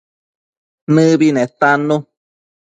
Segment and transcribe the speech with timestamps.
[0.93, 1.97] Nëbi netannu